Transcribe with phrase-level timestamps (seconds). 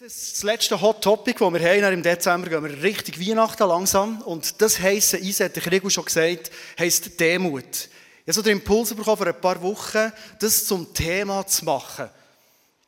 [0.00, 4.22] Das letzte Hot Topic, das wir haben, im Dezember gehen wir richtig Weihnachten langsam.
[4.22, 7.62] Und das heisst, Eis hat der Rigo schon gesagt, heisst Demut.
[7.62, 10.10] Ich habe so den Impuls bekommen, vor ein paar Wochen,
[10.40, 12.10] das zum Thema zu machen.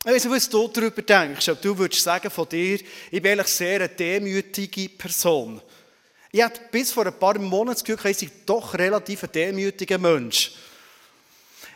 [0.04, 1.48] Ich weiß nicht, was du darüber denkst.
[1.48, 2.80] Ob du würdest sagen von dir,
[3.12, 5.62] ich bin eigentlich sehr eine demütige Person.
[6.32, 9.98] Ich hatte bis vor ein paar Monaten das Gefühl, ich sei doch relativ ein demütiger
[9.98, 10.54] Mensch.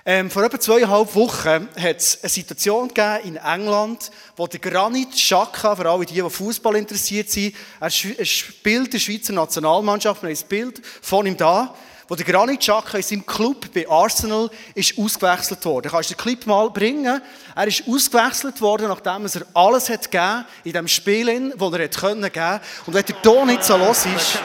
[0.06, 5.12] Ähm, vor etwa zweieinhalb Wochen hat es eine Situation gegeben in England, wo der Granit
[5.12, 10.36] Xhaka, für alle die, die Fußball interessiert sind, er spielt der Schweizer Nationalmannschaft, wir haben
[10.36, 11.74] ein Bild von ihm da,
[12.08, 15.90] wo der Granit Xhaka in seinem Club bei Arsenal ist ausgewechselt worden.
[15.90, 17.20] Kannst du den Clip mal bringen?
[17.54, 21.96] Er ist ausgewechselt worden, nachdem er alles hat gegeben in dem Spiel, das er hat
[21.98, 22.60] können geben.
[22.86, 24.38] Und wenn der Ton nicht so los ist,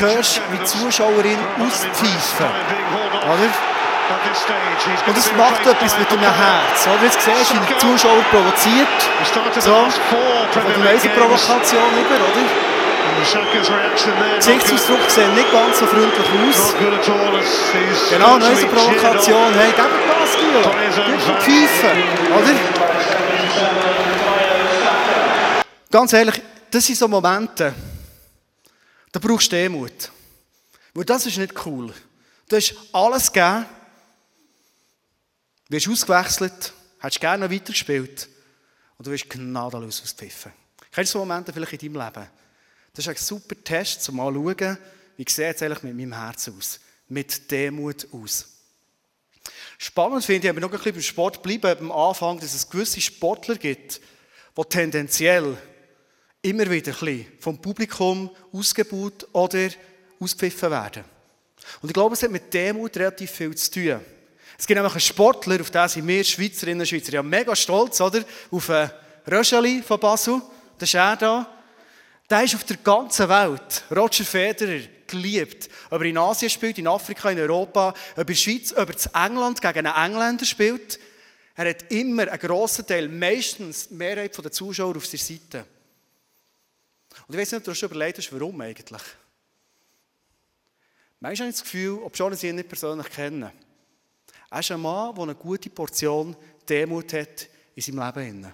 [0.00, 2.46] hörst du, wie Zuschauerin auspfeifen.
[3.22, 3.77] Oder?
[5.06, 6.88] Und es macht etwas mit dem Herz.
[7.00, 8.88] Wie du siehst, wie der Zuschauer provoziert.
[9.60, 9.86] So,
[10.52, 12.68] von der nächsten Provokation über, oder?
[14.36, 16.74] Gesichtsausdruck sieht nicht ganz so freundlich aus.
[18.10, 19.54] Genau, neue Provokation.
[19.54, 20.60] Hey, gib mir Gas, Gilo.
[20.62, 22.02] Gib mir Pfeifen,
[22.32, 22.54] oder?
[25.90, 27.74] Ganz ehrlich, das sind so Momente,
[29.10, 30.10] da brauchst du Demut.
[30.94, 31.92] Weil das ist nicht cool.
[32.48, 33.66] Du hast alles gegeben,
[35.68, 38.28] Du wirst ausgewechselt, hättest gerne noch weitergespielt
[38.96, 40.52] und du wirst gnadenlos auspfiffen.
[40.90, 42.26] Kennst du so Momente vielleicht in deinem Leben?
[42.94, 44.78] Das ist ein super Test, um mal zu schauen,
[45.18, 46.80] wie sieht es eigentlich mit meinem Herzen aus?
[47.08, 48.46] Mit Demut aus.
[49.76, 53.00] Spannend finde ich, wir noch ein bisschen beim Sport bleiben, am Anfang, dass es gewisse
[53.00, 54.00] Sportler gibt,
[54.56, 55.56] die tendenziell
[56.42, 59.68] immer wieder ein bisschen vom Publikum ausgebaut oder
[60.18, 61.04] auspfiffen werden.
[61.82, 64.00] Und ich glaube, es hat mit Demut relativ viel zu tun.
[64.58, 68.00] Es gibt nämlich einen Sportler, auf den sind wir Schweizerinnen und Schweizer ja mega stolz,
[68.00, 68.24] oder?
[68.50, 68.90] Auf einen
[69.30, 70.42] Röscheli von Basel.
[70.76, 71.46] Das ist er da.
[72.28, 75.70] Der ist auf der ganzen Welt, Roger Federer, geliebt.
[75.90, 78.96] Ob er in Asien spielt, in Afrika, in Europa, ob er in Schweiz, ob er
[78.96, 80.98] in England gegen einen Engländer spielt.
[81.54, 85.64] Er hat immer einen grossen Teil, meistens die Mehrheit der Zuschauer auf seiner Seite.
[87.26, 89.02] Und ich weiß nicht, ob du schon überlegt hast, warum eigentlich.
[91.20, 93.50] Manchmal habe ich das Gefühl, ob schon sie ihn nicht persönlich kennen.
[94.50, 96.34] Er ist ein Mann, der eine gute Portion
[96.66, 98.46] Demut hat in seinem Leben.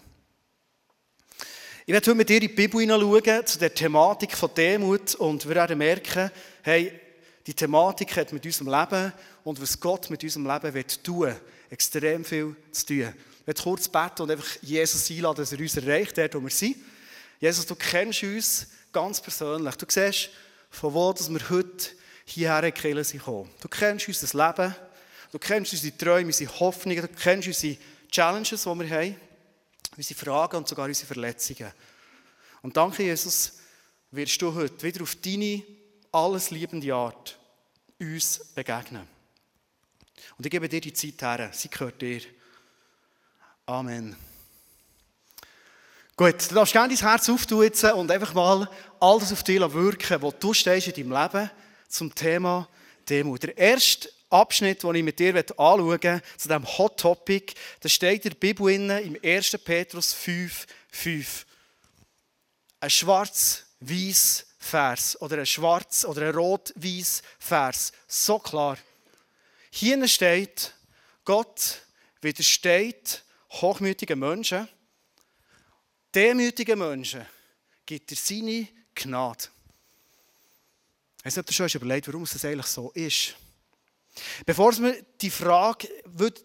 [1.87, 5.47] Ich werde heute mit dir in die Bibel hineinschauen, zu der Thematik von Demut, und
[5.47, 6.33] wir werden merken,
[6.63, 6.99] hey,
[7.47, 9.13] die Thematik hat mit unserem Leben
[9.45, 11.33] und was Gott mit unserem Leben will tun,
[11.71, 13.15] extrem viel zu tun.
[13.43, 16.51] Ich werde kurz beten und einfach Jesus einladen, dass er uns erreicht, dort wo wir
[16.51, 16.77] sind.
[17.39, 19.77] Jesus, du kennst uns ganz persönlich.
[19.77, 20.31] Du siehst,
[20.71, 21.91] von wo dass wir heute
[22.25, 23.51] hierher die sind gekommen.
[23.61, 24.75] Du kennst unser Leben.
[25.35, 27.77] Du kennst unsere Träume, unsere Hoffnungen, du kennst unsere
[28.09, 29.17] Challenges, die wir haben,
[29.97, 31.73] unsere Fragen und sogar unsere Verletzungen.
[32.63, 33.55] Und danke, Jesus,
[34.13, 35.65] wirst du heute wieder auf deine
[36.13, 37.37] alles liebende Art
[37.99, 39.09] uns begegnen.
[40.39, 42.21] Und ich gebe dir die Zeit her, sie gehört dir.
[43.67, 44.15] Amen.
[46.17, 48.71] Gut, du darfst gerne dein Herz auftun und einfach mal
[49.01, 51.51] all das auf dich wirken, was du stehst in deinem Leben
[51.89, 52.69] zum Thema
[53.09, 53.43] Demut.
[53.43, 58.25] Der erste Abschnitt, den ich mit dir anschauen möchte, zu diesem Hot Topic, da steht
[58.25, 59.59] in der Bibel im 1.
[59.65, 61.47] Petrus 5, 5.
[62.81, 67.93] Ein schwarz-weiß Vers oder ein schwarz- oder ein rot-weiß Vers.
[68.09, 68.77] So klar.
[69.71, 70.75] Hier steht,
[71.25, 71.83] Gott
[72.21, 74.69] widersteht hochmütigen Menschen.
[76.15, 77.25] Demütigen Menschen
[77.87, 79.45] gibt er seine Gnade.
[81.25, 83.35] Ich weiß du schon überlegt warum es eigentlich so ist.
[84.47, 85.89] Bevor wir die Frage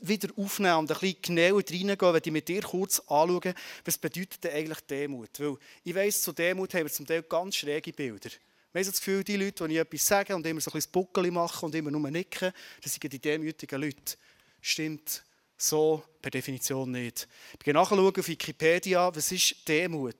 [0.01, 3.53] wieder aufnehmen und ein bisschen genauer reingehen, werde ich mit dir kurz anschauen,
[3.85, 5.39] was bedeutet denn eigentlich Demut?
[5.39, 8.29] Weil ich weiss, zu Demut haben wir zum Teil ganz schräge Bilder.
[8.71, 10.91] Wir haben das Gefühl, die Leute, die ich etwas sage und immer so ein bisschen
[10.91, 14.15] Buckel machen und immer nur nicken, das sind die demütigen Leute.
[14.61, 15.23] Stimmt
[15.57, 17.27] so per Definition nicht.
[17.53, 20.15] Ich gehe nachschauen auf Wikipedia, was ist Demut?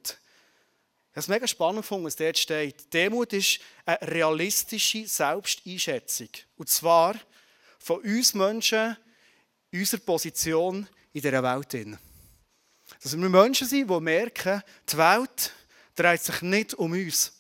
[1.12, 2.94] Ich habe es mega spannend gefunden, was dort steht.
[2.94, 6.30] Demut ist eine realistische Selbsteinschätzung.
[6.57, 7.16] Und zwar
[7.89, 8.95] von uns Menschen
[9.74, 11.97] unserer Position in dieser Welt.
[13.01, 15.51] Dass wir Menschen sind, die merken, die Welt
[15.95, 17.33] dreht sich nicht um uns,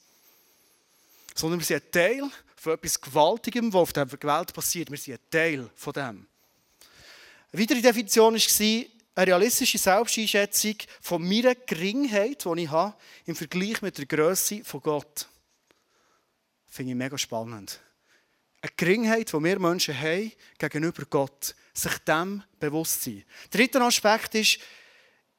[1.35, 4.89] sondern wir sind ein Teil von etwas Gewaltigem, was auf der Welt passiert.
[4.89, 6.27] Wir sind ein Teil von dem.
[7.51, 13.83] Eine weitere Definition war eine realistische Selbsteinschätzung von meiner Geringheit, die ich habe, im Vergleich
[13.83, 15.29] mit der Größe von Gott.
[16.67, 17.79] Finde ich mega spannend.
[18.61, 21.55] Eine Geringheit, die wir Menschen haben gegenüber Gott.
[21.73, 23.23] Sich dem bewusst sein.
[23.53, 24.59] Der dritte Aspekt ist,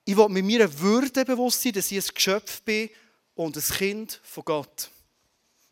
[0.04, 2.88] ich will mit meiner Würde bewusst sein, dass ich ein Geschöpf bin
[3.34, 4.90] und ein Kind von Gott.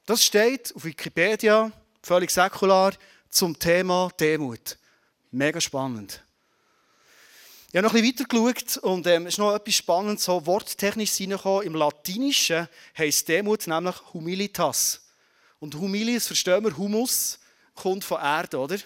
[0.04, 1.72] Das steht auf Wikipedia,
[2.02, 2.92] völlig säkular,
[3.30, 4.78] zum Thema Demut.
[5.30, 6.22] Mega spannend.
[7.70, 10.46] Ich habe noch ein bisschen weiter geschaut und ähm, es ist noch etwas Spannendes, so
[10.46, 11.66] worttechnisch reingekommen.
[11.66, 15.07] Im Latinischen heisst Demut nämlich Humilitas.
[15.60, 17.38] Und Humilis verstehen wir, Humus
[17.74, 18.78] kommt von Erde, oder?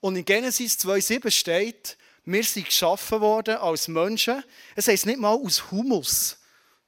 [0.00, 4.42] Und in Genesis 2,7 steht, wir sind geschaffen worden als Menschen.
[4.76, 6.38] Es heisst nicht mal aus Humus.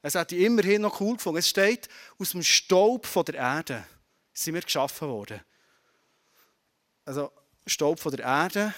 [0.01, 1.39] Das hätte ich immerhin noch cool gefunden.
[1.39, 1.89] Es steht,
[2.19, 3.87] aus dem Staub von der Erde
[4.33, 5.41] sind wir geschaffen worden.
[7.05, 7.33] Also
[7.67, 8.75] Staub von der Erde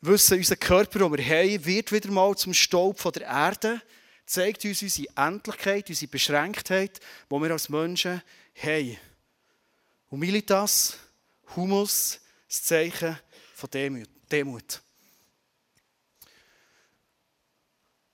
[0.00, 3.82] wissen, unser Körper, den wir haben, wird wieder mal zum Staub von der Erde,
[4.26, 7.00] zeigt uns unsere Endlichkeit, unsere Beschränktheit,
[7.30, 8.22] die wir als Menschen
[8.60, 8.98] haben.
[10.10, 10.98] Humilitas,
[11.54, 13.18] Humus, das Zeichen
[13.54, 14.82] von Demut.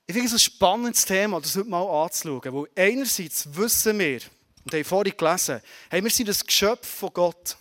[0.07, 4.21] Ich finde es ein spannendes Thema, das heute mal anzuschauen, weil einerseits wissen wir,
[4.65, 5.61] und haben vorhin gelesen,
[5.91, 7.57] hey, wir sind das Geschöpf von Gott.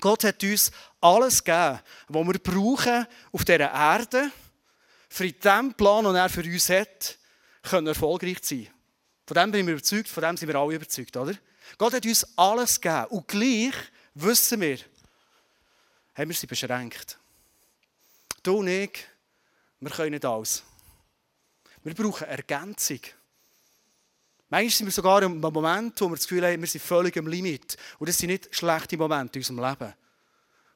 [0.00, 4.30] Gott hat uns alles gegeben, was wir brauchen auf dieser Erde,
[5.08, 7.18] für dem Plan, den er für uns hat,
[7.62, 8.68] können erfolgreich sein.
[9.26, 11.34] Von dem bin ich überzeugt, von dem sind wir alle überzeugt, oder?
[11.78, 13.06] Gott hat uns alles gegeben.
[13.06, 13.74] Und gleich
[14.14, 14.78] wissen wir,
[16.14, 17.18] haben wir sie beschränkt.
[18.42, 19.06] Du und ich,
[19.78, 20.62] wir können nicht alles.
[21.82, 23.00] Wir brauchen Ergänzung.
[24.48, 27.28] Manchmal sind wir sogar im Moment, wo wir das Gefühl haben, wir sind völlig am
[27.28, 27.76] Limit.
[27.98, 29.94] Und das sind nicht schlechte Momente in unserem Leben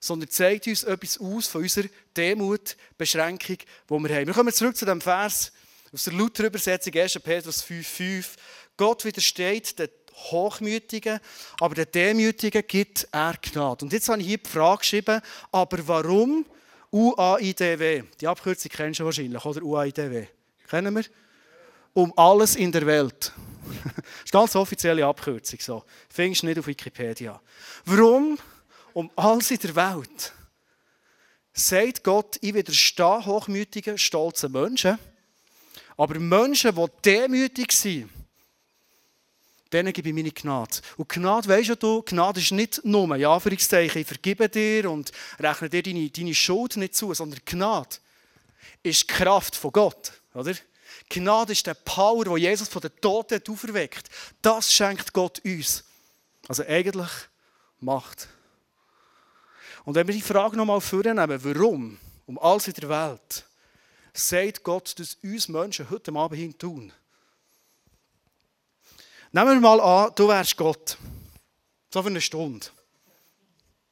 [0.05, 4.27] sondern zeigt uns etwas aus von unserer Demut, Beschränkung, die wir haben.
[4.27, 5.51] Wir kommen zurück zu dem Vers
[5.95, 7.21] aus der Luther-Übersetzung 1.
[7.21, 8.27] Petrus 5,5.
[8.77, 11.21] Gott widersteht den Hochmütigen,
[11.61, 13.85] aber den Demütigen gibt er Gnade.
[13.85, 15.21] Und jetzt habe ich hier die Frage geschrieben,
[15.53, 16.45] aber warum
[16.91, 18.03] UAIDW?
[18.21, 19.63] Die Abkürzung kennst du wahrscheinlich, oder?
[19.63, 20.27] UAIDW.
[20.69, 21.05] Kennen wir?
[21.93, 23.33] Um alles in der Welt.
[23.85, 23.93] das
[24.25, 25.61] ist eine ganz offizielle Abkürzung.
[25.61, 25.85] So.
[26.09, 27.41] Findest du nicht auf Wikipedia.
[27.85, 28.37] Warum
[28.95, 30.33] um alles in der Welt,
[31.53, 34.99] sagt Gott, ich widerstehe hochmütigen, stolzen Menschen.
[35.97, 38.11] Aber Menschen, die demütig sind,
[39.73, 40.79] denen gebe ich meine Gnade.
[40.97, 45.69] Und Gnade, weisst du, Gnade ist nicht nur, ja, Anführungszeichen, ich vergebe dir und rechne
[45.69, 47.97] dir deine, deine Schuld nicht zu, sondern Gnade
[48.83, 50.55] ist die Kraft von Gott, oder?
[51.09, 54.09] Gnade ist der Power, wo Jesus von den Toten auferweckt.
[54.41, 55.85] Das schenkt Gott uns.
[56.49, 57.11] Also eigentlich
[57.81, 58.29] Macht.
[59.85, 63.45] Und wenn wir die Frage nochmal vornehmen, warum, um alles in der Welt,
[64.15, 66.93] sagt Gott, dass uns Menschen heute Abend hin tun.
[69.33, 70.97] Nehmen wir mal an, du wärst Gott.
[71.93, 72.67] So für eine Stunde.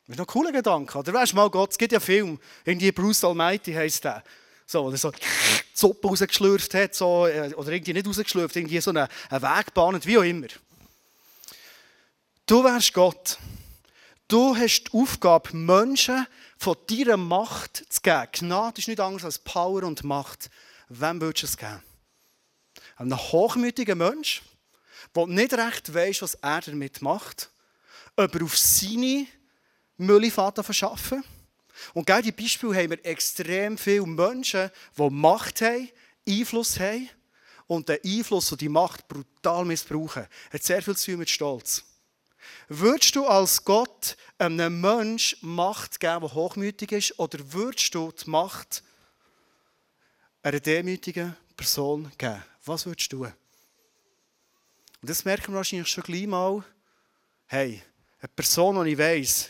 [0.06, 0.98] Das ist noch ein cooler Gedanke.
[0.98, 1.72] Oder wärst mal Gott.
[1.72, 4.22] Es gibt ja Film, irgendwie Bruce Almighty heisst der.
[4.66, 5.18] So, oder so die
[5.74, 10.06] Suppe rausgeschlürft hat, so, äh, oder irgendwie nicht rausgeschlürft, irgendwie so eine, eine Weg bahnt,
[10.06, 10.46] wie auch immer.
[12.46, 13.38] Du wärst Gott.
[14.28, 16.26] Du hast die Aufgabe, Menschen
[16.62, 18.28] von deiner Macht zu geben.
[18.32, 20.48] Gnade ist nicht anders als Power und Macht.
[20.88, 21.82] Wem willst du es geben?
[22.96, 24.42] Ein hochmütiger Mensch,
[25.16, 27.50] der nicht recht weiß, was er damit macht,
[28.16, 29.26] ob er auf seine
[29.96, 31.24] Müllfahrt verschaffen
[31.94, 35.88] Und genau die Beispiele haben wir extrem viele Menschen, die Macht haben,
[36.28, 37.08] Einfluss haben
[37.66, 40.26] und den Einfluss und die Macht brutal missbrauchen.
[40.50, 41.84] Das hat sehr viel zu tun mit Stolz.
[42.68, 48.30] Würdest du als Gott einem Menschen Macht geben, der hochmütig ist, oder würdest du die
[48.30, 48.82] Macht
[50.42, 52.42] einer demütigen Person geben?
[52.64, 53.24] Was würdest du?
[53.24, 56.64] Und das merken wir wahrscheinlich schon gleich mal.
[57.46, 57.82] Hey,
[58.20, 59.48] eine Person, die ich weiss,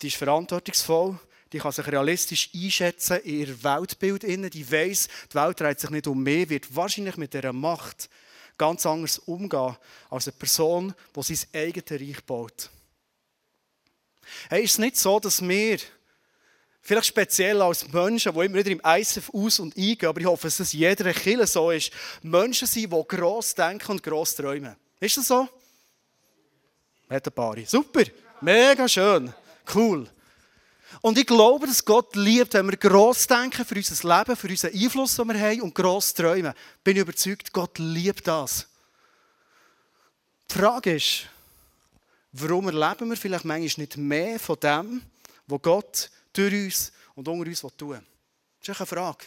[0.00, 1.18] die ist verantwortungsvoll,
[1.52, 6.06] die kann sich realistisch einschätzen in ihr Weltbild, die weiss, die Welt dreht sich nicht
[6.06, 8.08] um mehr, wird wahrscheinlich mit dieser Macht
[8.60, 9.74] ganz anders umgehen
[10.10, 12.68] als eine Person, die sein eigenes Reich baut.
[14.50, 15.78] Hey, ist es nicht so, dass wir,
[16.82, 20.46] vielleicht speziell als Menschen, die immer wieder im ISF aus- und eingehen, aber ich hoffe,
[20.46, 21.90] dass es jeder Kille so ist,
[22.20, 24.76] Menschen sind, die gross denken und gross träumen.
[25.00, 25.48] Ist das so?
[27.08, 27.56] Hat ein paar.
[27.64, 28.04] Super,
[28.42, 29.32] mega schön,
[29.74, 30.06] cool.
[31.00, 34.74] Und ich glaube, dass Gott liebt, wenn wir gross denken für unser Leben, für unseren
[34.74, 36.52] Einfluss, den wir haben und gross träumen.
[36.84, 38.66] Bin ich überzeugt, Gott liebt das.
[40.50, 41.26] Die Frage ist,
[42.32, 45.02] warum erleben wir vielleicht manchmal nicht mehr von dem,
[45.46, 48.02] was Gott durch uns und unter uns tun will?
[48.60, 49.26] Das ist eine Frage.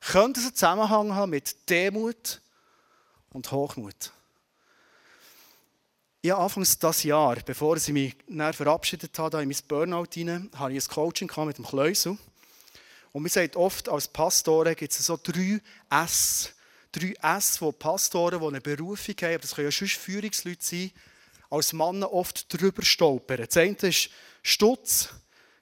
[0.00, 2.40] Könnte es einen Zusammenhang haben mit Demut
[3.30, 4.12] und Hochmut?
[6.26, 10.84] Ja, anfangs dieses Jahr, bevor ich mich verabschiedet habe, in mein Burnout hinein, hatte ich
[10.84, 12.18] ein Coaching mit dem Kleusel.
[13.12, 16.52] Und man sagt oft, als Pastoren gibt es so drei S.
[16.90, 20.90] Drei S, wo Pastoren, die eine Berufung haben, aber das können ja schon Führungsleute sein,
[21.48, 23.46] als Männer oft drüber stolpern.
[23.46, 24.10] Das eine ist
[24.42, 25.10] Stutz,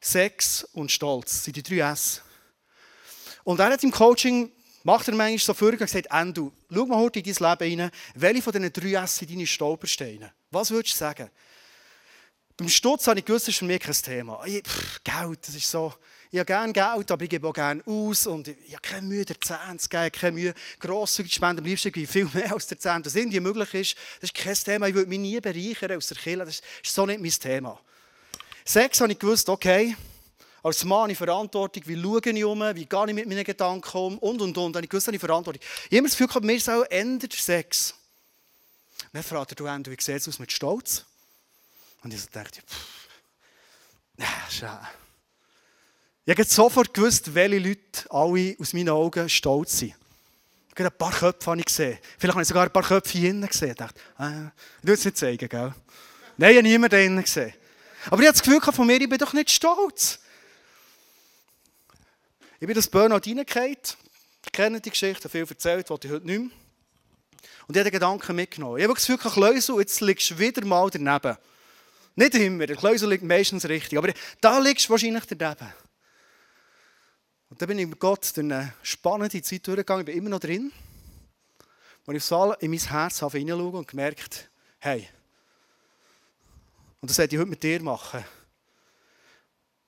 [0.01, 1.31] Sex und Stolz.
[1.31, 2.23] Das sind die drei S.
[3.43, 4.51] Und er hat im Coaching,
[4.85, 8.43] macht er manchmal so vorher gesagt, Endo, schau mal heute in dein Leben rein, welche
[8.43, 10.33] von diesen drei S sind deine Stolpersteine?
[10.51, 11.31] Was würdest du sagen?
[12.57, 14.41] Beim Stutz habe ich gewusst, das ist für mich kein Thema.
[14.47, 15.93] Ich, pff, Geld, das ist so,
[16.31, 19.25] ich habe gerne Geld, aber ich gebe auch gerne aus und ich habe keine Mühe,
[19.25, 22.79] der Zehn zu geben, keine Mühe, grosszügig zu spenden, am liebsten viel mehr als der
[22.79, 23.05] Zehn.
[23.05, 26.17] Was irgendwie möglich ist, das ist kein Thema, ich würde mich nie bereichern aus der
[26.17, 27.81] Kirche, das ist so nicht mein Thema.
[28.65, 29.97] Sechs habe ich gewusst, okay,
[30.65, 34.19] als Mann ich Verantwortung, wie schaue ich um, wie gehe ich mit meinen Gedanken um
[34.19, 34.75] und und und.
[34.75, 35.63] Habe ich gewusst, habe ich Verantwortung.
[35.91, 37.95] Ich habe das Gefühl mir ist auch ändert Sex.
[39.03, 41.05] Und dann fragt er, du Andrew, wie sieht es aus mit Stolz?
[42.03, 43.09] Und ich so dachte, pff,
[44.17, 44.89] ja, schade.
[46.25, 49.95] Ich habe sofort gewusst, welche Leute alle aus meinen Augen stolz sind.
[50.71, 51.99] Ich habe ein paar Köpfe habe ich gesehen.
[52.19, 53.73] Vielleicht habe ich sogar ein paar Köpfe hier innen gesehen.
[53.73, 55.75] Ich dachte, ah, ich will es nicht zeigen, gell?
[56.39, 57.53] Nein, ich habe niemanden da innen gesehen.
[58.07, 60.21] Aber ich habe das Gefühl von mir, ich bin doch nicht stolz.
[62.65, 63.77] Ich bin das Burnout reingefallen.
[64.47, 66.51] Ich kenne die Geschichte, viel erzählt, was ich heute nicht mehr.
[67.67, 68.79] Und ich habe den Gedanken mitgenommen.
[68.79, 71.37] Ich habe das Gefühl, Kleusel, jetzt liegst du wieder mal daneben.
[72.15, 75.75] Nicht immer, der Kleusel liegt meistens richtig, aber da liegst du wahrscheinlich daneben.
[77.51, 80.41] Und dann bin ich mit Gott durch eine spannende Zeit durchgegangen, ich bin immer noch
[80.41, 80.73] drin.
[82.07, 85.07] Und ich Saal in mein Herz hineinschauen und gemerkt, hey,
[87.03, 88.25] und das werde ich heute mit dir machen.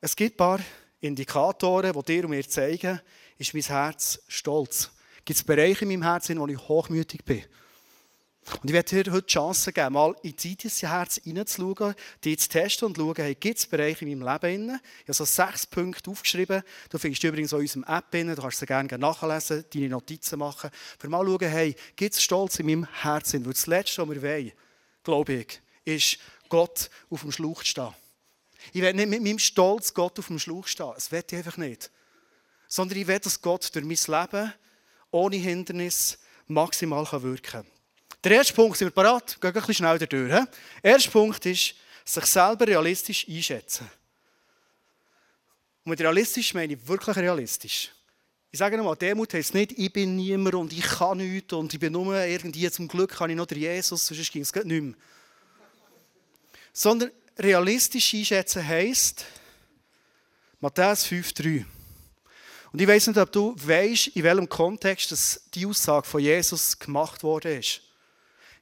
[0.02, 0.61] Es gibt ein paar
[1.06, 3.00] Indikatoren, die dir und mir zeigen,
[3.38, 4.90] ist mein Herz stolz.
[5.25, 7.42] Gibt es Bereiche in meinem Herzen, wo ich hochmütig bin?
[8.62, 11.94] Und ich werde dir heute die Chance geben, mal in dein Herz hineinzuschauen,
[12.25, 14.80] dich zu testen und zu schauen, hey, gibt es Bereiche in meinem Leben?
[15.00, 16.62] Ich habe so sechs Punkte aufgeschrieben.
[16.88, 18.28] Du findest übrigens auch in unserem App, drin.
[18.28, 20.70] du kannst sie gerne nachlesen, deine Notizen machen.
[20.98, 23.44] Für mal schauen, hey, gibt es Stolz in meinem Herzen?
[23.44, 24.52] Weil das Letzte, was wir wollen,
[25.02, 27.94] glaube ich, ist Gott auf dem Schlauch stehen.
[28.73, 30.92] Ich will nicht mit meinem Stolz Gott auf dem Schlauch stehen.
[30.94, 31.90] Das will ich einfach nicht.
[32.68, 34.52] Sondern ich will, dass Gott durch mein Leben
[35.11, 37.66] ohne Hindernis maximal wirken kann.
[38.23, 39.40] Der erste Punkt, sind wir parat?
[39.40, 40.08] Gehen ein bisschen schnell durch.
[40.08, 40.49] Der
[40.82, 43.88] erste Punkt ist, sich selber realistisch einschätzen.
[45.85, 47.92] Und mit realistisch meine ich wirklich realistisch.
[48.50, 51.80] Ich sage nochmal, Demut heisst nicht, ich bin niemand und ich kann nichts und ich
[51.80, 54.94] bin nur irgendwie, zum Glück kann ich noch der Jesus, sonst ging es nicht mehr.
[56.73, 59.25] Sondern realistisch einschätzen heisst,
[60.61, 61.64] Matthäus 5,3.
[62.73, 67.23] Und ich weiß nicht, ob du weißt, in welchem Kontext die Aussage von Jesus gemacht
[67.23, 67.81] worden ist.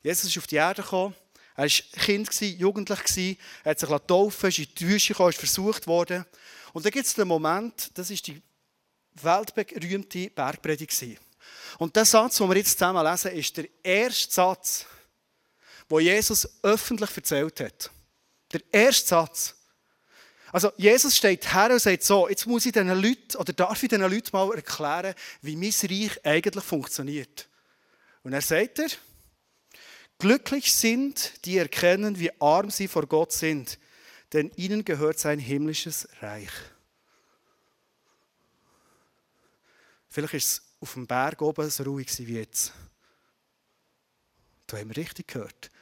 [0.03, 1.15] Jesus ist auf die Erde gekommen.
[1.57, 5.87] Er war Kind, jugendlich, er hat sich taufen ist in die Wüste gekommen, ist versucht
[5.87, 6.25] worden.
[6.73, 8.43] Und dann gibt es den Moment, das ist die
[9.15, 11.21] weltberühmte Bergpredigt.
[11.79, 14.87] Und der Satz, den wir jetzt zusammen lesen, ist der erste Satz,
[15.89, 17.91] den Jesus öffentlich erzählt hat.
[18.55, 19.55] Der erste Satz.
[20.53, 23.89] Also Jesus steht her und sagt so, jetzt muss ich diesen Leuten, oder darf ich
[23.89, 27.49] diesen Leuten mal erklären, wie mein Reich eigentlich funktioniert.
[28.23, 28.89] Und er sagt er,
[30.19, 33.81] glücklich sind, die erkennen, wie arm sie vor Gott sind,
[34.33, 36.53] denn ihnen gehört sein himmlisches Reich.
[40.09, 42.73] Vielleicht ist es auf dem Berg oben so ruhig wie jetzt.
[44.69, 45.73] Da haben wir richtig gehört.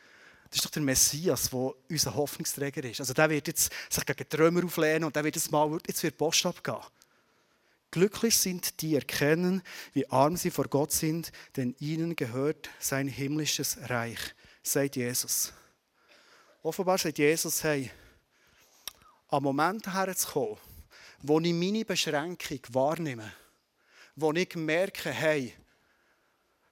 [0.52, 3.00] Das ist doch der Messias, der unser Hoffnungsträger ist.
[3.00, 6.18] Also der wird jetzt sich gegen Trümmer auflehnen und der wird jetzt mal, jetzt wird
[6.18, 6.76] Post abgehen.
[7.90, 9.62] Glücklich sind die erkennen,
[9.94, 14.18] wie arm sie vor Gott sind, denn ihnen gehört sein himmlisches Reich,
[14.62, 15.54] sagt Jesus.
[16.62, 17.90] Offenbar sagt Jesus, hey,
[19.28, 20.58] am Moment herzukommen,
[21.22, 23.32] wo ich meine Beschränkung wahrnehme,
[24.16, 25.54] wo ich merke, hey,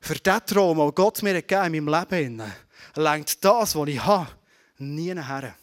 [0.01, 2.43] für diesen Traum, den Gott mir gegeben in meinem Leben,
[2.95, 4.31] lenkt das, was ich habe,
[4.79, 5.55] nie her.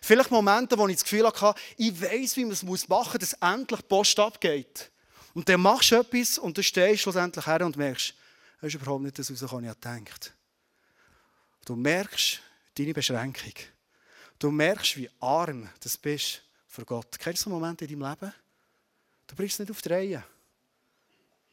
[0.00, 3.32] Vielleicht Momente, wo ich das Gefühl hatte, ich weiß, wie man es machen muss, dass
[3.34, 4.90] endlich die Post abgeht.
[5.34, 8.14] Und dann machst du etwas und dann stehst du schlussendlich her und merkst,
[8.60, 10.34] das ist überhaupt nicht das was ich gedacht
[11.64, 12.40] Du merkst
[12.74, 13.52] deine Beschränkung.
[14.38, 17.18] Du merkst, wie arm du bist für Gott.
[17.18, 18.34] Kennst du so Momente in deinem Leben?
[19.26, 20.24] Du bringst es nicht auf die Reihe.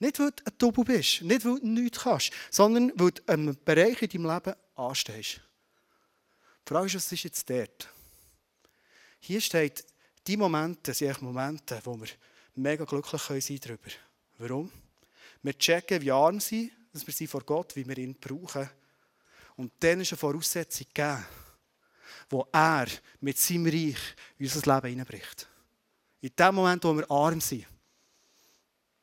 [0.02, 3.56] Nicht, weil du ein Double bist, nicht, weil du nichts kannst, sondern weil du einen
[3.64, 5.42] Bereich in deinem Leben anstehst.
[6.66, 7.88] Die Frage ist, was ist jetzt dort?
[9.20, 9.86] Hier steht,
[10.26, 12.08] die Momente sind Momente, wo wir
[12.56, 13.92] mega glücklich sein können darüber.
[14.40, 14.72] Warum?
[15.44, 18.68] Wir checken, wie arm sie, dass wir sie vor Gott, wie wir ihn brauchen.
[19.56, 21.24] Und dann ist eine Voraussetzung gegeben,
[22.28, 22.88] wo er
[23.20, 25.48] mit seinem Reich in unser Leben hineinbricht.
[26.22, 27.68] In dem Moment, wo wir arm sind,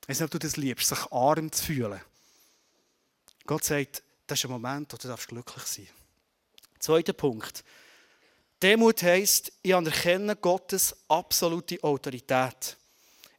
[0.09, 2.01] Ich weiß nicht, ob du das liebst, sich arm zu fühlen.
[3.45, 5.89] Gott sagt, das ist ein Moment, wo du glücklich sein.
[6.79, 7.63] Zweiter Punkt.
[8.63, 12.79] Demut heisst, ich anerkenne Gottes absolute Autorität.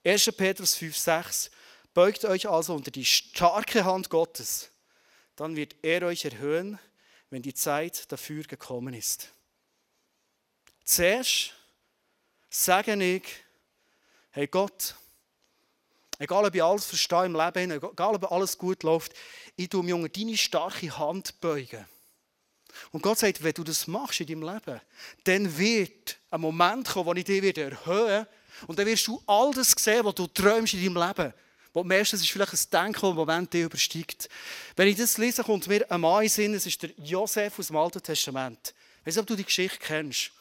[0.03, 0.31] 1.
[0.37, 1.51] Petrus 5, 6.
[1.95, 4.69] Beugt euch also unter die starke Hand Gottes,
[5.37, 6.77] dann wird er euch erhöhen,
[7.31, 9.29] wenn die Zeit dafür gekommen ist.
[10.85, 11.51] Zuerst
[12.47, 13.23] sage ich,
[14.29, 14.93] hey Gott,
[16.19, 19.13] egal ob ich alles verstehe im Leben, egal ob alles gut läuft,
[19.55, 21.85] ich tue mir unter deine starke Hand beugen.
[22.91, 24.81] Und Gott sagt, wenn du das machst in deinem Leben,
[25.23, 28.27] dann wird ein Moment kommen, wo ich dich wieder erhöhen
[28.67, 31.33] und dann wirst du all das sehen, was du träumst in deinem Leben.
[31.73, 34.27] Wo meistens ist vielleicht ein Denken, das im Moment dich übersteigt.
[34.75, 37.67] Wenn ich das lese, kommt mir ein Mann in Sinn, es ist der Josef aus
[37.67, 38.73] dem Alten Testament.
[39.01, 40.31] Ich weiß nicht, ob du die Geschichte kennst.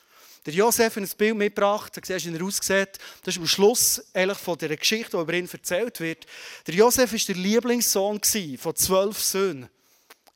[0.47, 2.99] Der Josef hat ein Bild mitgebracht, da siehst du, wie er aussieht.
[3.23, 6.27] Das ist am Schluss eigentlich von der Geschichte, die über ihn erzählt wird.
[6.67, 8.21] Der Josef war der Lieblingssohn
[8.59, 9.69] von zwölf Söhnen.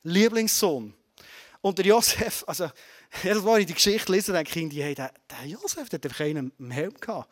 [0.03, 0.93] Lieblingssohn.
[1.61, 2.69] Und der Josef, also
[3.23, 6.25] jedes Mal, ich die Geschichte lese, denke ich, hey, der, der Josef der hat einfach
[6.25, 7.29] einen im Helm gehabt.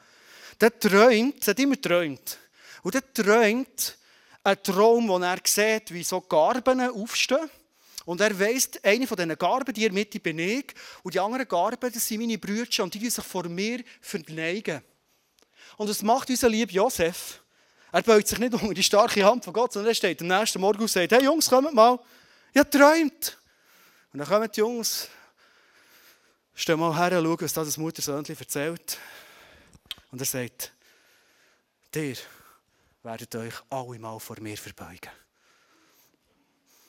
[0.59, 2.37] Der träumt, der hat immer geträumt.
[2.83, 3.97] Und der träumt
[4.43, 7.49] einen Traum, wo er sieht, wie so Garben aufstehen.
[8.05, 10.73] Und er weiss, eine von diesen Garben, die er mit bin ich.
[11.03, 14.81] Und die anderen Garben, das sind meine Brüder und die sich vor mir verneigen.
[15.77, 17.41] Und das macht unser lieber Josef.
[17.91, 20.61] Er beugt sich nicht unter die starke Hand von Gott, sondern er steht am nächsten
[20.61, 21.99] Morgen und sagt, hey Jungs, kommt mal.
[22.53, 23.37] Ich habe geträumt.
[24.13, 25.07] Und dann kommen die Jungs,
[26.53, 28.97] stehen mal her und schauen, was das Mutter Söhnchen erzählt.
[30.11, 30.73] Und er sagt,
[31.95, 32.15] ihr
[33.03, 35.11] werdet euch alle mal vor mir verbeugen.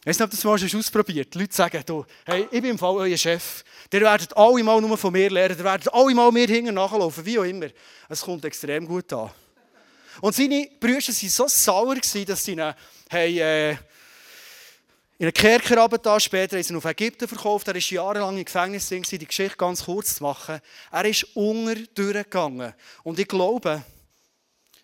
[0.04, 2.78] Ich weiß ob das mal schon ausprobiert Die Leute sagen, du, hey, ich bin im
[2.78, 3.62] Fall euer Chef.
[3.92, 5.56] Ihr werdet alle mal nur von mir lernen.
[5.56, 7.68] Ihr werdet alle mal mir hinten nachlaufen, wie auch immer.
[8.08, 9.30] Es kommt extrem gut an.
[10.20, 12.74] Und seine Brüder waren so sauer, dass sie ihn
[13.10, 13.70] hey, äh,
[15.18, 17.68] in einen Kerker runter, später ist er auf Ägypten verkauft.
[17.68, 20.58] Er war jahrelang im Gefängnis, die Geschichte ganz kurz zu machen.
[20.90, 22.74] Er ist unter durchgegangen.
[23.04, 23.84] Und ich glaube,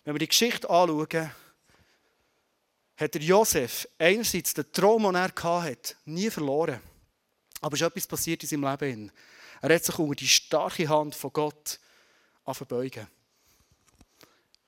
[0.05, 1.29] wenn wir die Geschichte anschauen,
[2.99, 6.81] hat der Josef einerseits den Traum, den er hatte, nie verloren.
[7.61, 9.11] Aber es ist etwas passiert in seinem Leben.
[9.61, 11.79] Er hat sich unter die starke Hand von Gott
[12.51, 13.07] verbeugen.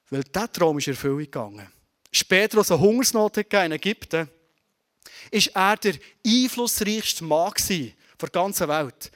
[0.10, 1.72] Weil dieser Traum ist in Erfüllung gegangen.
[2.12, 4.30] Später, als es eine Hungersnot in Ägypten
[5.32, 9.12] ist er der einflussreichste Mann der ganzen Welt.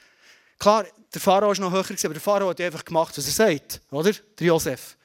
[0.58, 3.80] Klar, der Pharao war noch höher, aber der Pharao hat einfach gemacht, was er sagt,
[3.90, 4.12] oder?
[4.12, 4.96] Der Josef.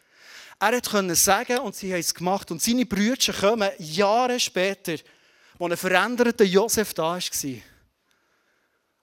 [0.62, 2.52] Er konnte sagen und sie haben es gemacht.
[2.52, 4.96] Und seine Brüder kommen Jahre später,
[5.58, 7.62] wo ein veränderter Josef da war.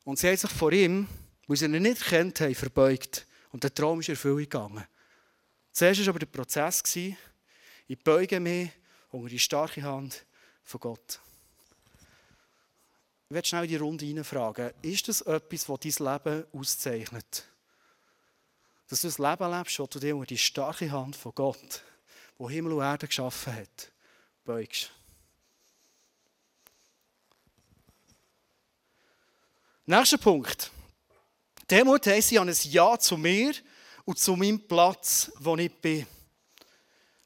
[0.04, 1.08] Und sie haben sich vor ihm,
[1.48, 3.26] weil sie ihn nicht kennt haben, verbeugt.
[3.50, 4.86] Und der Traum ist in Erfüllung gegangen.
[5.72, 8.70] Zuerst war aber der Prozess, ich beuge mich
[9.10, 10.24] unter die starke Hand
[10.62, 11.18] von Gott.
[13.28, 14.70] Ich werde schnell in die Runde hineinfragen.
[14.82, 17.44] Ist das etwas, das dein Leben auszeichnet?
[18.88, 21.82] Dass du ein Leben lebst, wo du dir unter die starke Hand von Gott,
[22.38, 23.92] wo Himmel und Erde geschaffen hat,
[24.44, 24.90] beugst.
[29.84, 30.70] Nächster Punkt.
[31.70, 33.54] Demut heisst, ich habe ein Ja zu mir
[34.04, 36.06] und zu meinem Platz, wo ich bin.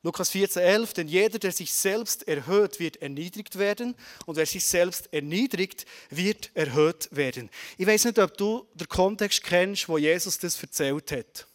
[0.04, 3.94] Lukas 14,11, denn jeder, der sich selbst erhöht, wird erniedrigt werden
[4.26, 7.50] und wer sich selbst erniedrigt, wird erhöht werden.
[7.78, 11.46] Ich weiß nicht, ob du den Kontext kennst, wo Jesus das erzählt hat.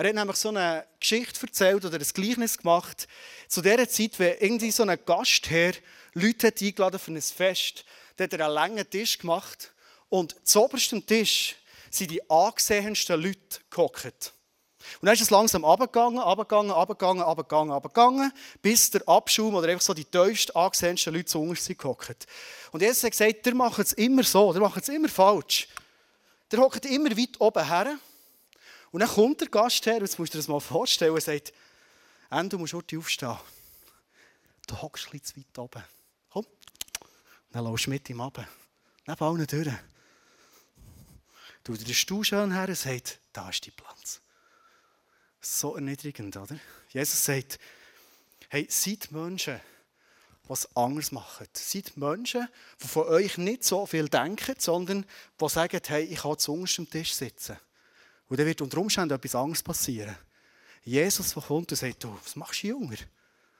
[0.00, 3.06] Er hat nämlich so eine Geschichte erzählt oder ein Gleichnis gemacht,
[3.48, 5.74] zu der Zeit, wenn irgendwie so ein Gastherr
[6.14, 7.84] Leute hat eingeladen für ein Fest,
[8.16, 9.74] da hat er einen langen Tisch gemacht
[10.08, 11.56] und zu obersten Tisch
[11.90, 14.32] sind die angesehensten Leute gehockt.
[15.02, 18.32] Und dann ist es langsam abgegangen, abgegangen, abgegangen, abgegangen, abgegangen,
[18.62, 21.84] bis der Abschaum oder einfach so die tiefst angesehensten Leute zu uns sind.
[21.84, 25.68] Und Jesus hat gesagt, der macht es immer so, der macht es immer falsch.
[26.50, 27.98] Der hockt immer weit oben her.
[28.90, 31.52] Und dann kommt der Gast her, jetzt musst du dir das mal vorstellen, und sagt,
[32.30, 33.38] du musst heute aufstehen.
[34.66, 35.84] Du hockst ein bisschen zu weit oben.
[36.30, 36.46] Komm.
[37.52, 38.46] Dann laufst du mit ihm runter.
[39.06, 39.74] Neben allen durch.
[41.64, 44.20] Du den Stuhl schön her und sagt, da ist dein Platz.
[45.40, 46.58] So erniedrigend, oder?
[46.88, 47.58] Jesus sagt,
[48.48, 49.60] hey, seid Menschen,
[50.48, 51.46] es anders machen.
[51.52, 52.48] Seid Menschen,
[52.82, 55.06] die von euch nicht so viel denken, sondern
[55.40, 57.56] die sagen, hey, ich kann zu am Tisch sitzen.
[58.30, 60.16] Und dann wird unter Umständen etwas anderes passieren.
[60.84, 62.96] Jesus, der kommt und sagt, du, was machst du, Junger?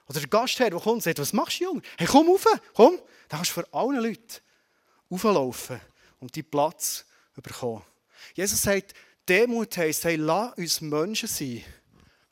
[0.07, 1.81] Oder der Gastherr, der kommt und sagt, was machst du, Junger?
[1.97, 2.97] Hey, komm rauf, komm.
[3.27, 4.41] Dann kannst du vor allen Leuten
[5.11, 5.79] rauflaufen
[6.19, 7.05] und deinen Platz
[7.35, 7.83] bekommen.
[8.33, 8.93] Jesus sagt,
[9.27, 11.63] Demut heisst, hey, lass uns Menschen sein,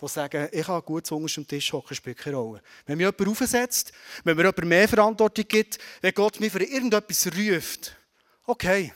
[0.01, 2.61] die sagen, ich kann gut zu unterm Tisch hocken, spielt keine Rolle.
[2.85, 3.91] Wenn mir jemand aufsetzt,
[4.23, 7.95] wenn mir jemand mehr Verantwortung gibt, wenn Gott mich für irgendetwas ruft,
[8.45, 8.93] okay.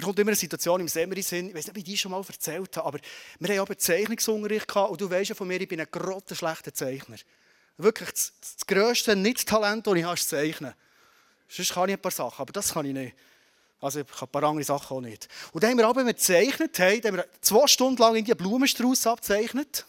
[0.00, 1.98] Mir kommt immer eine Situation im Sommer in Sinn, ich weiß nicht, ob ich die
[1.98, 2.98] schon mal erzählt habe, aber
[3.38, 6.72] wir haben aber Zeichnungsunterricht gehabt und du weißt ja von mir, ich bin ein grottenschlechter
[6.72, 7.18] Zeichner.
[7.76, 10.72] Wirklich, das, das grösste Nicht-Talent, das ich habe, ist Zeichnen.
[11.50, 13.14] Sonst kann ich ein paar Sachen, aber das kann ich nicht.
[13.78, 15.28] Also ich kann ein paar andere Sachen auch nicht.
[15.52, 19.84] Und dann haben wir aber, gezeichnet haben, haben wir zwei Stunden lang einen Blumenstrauß abgezeichnet.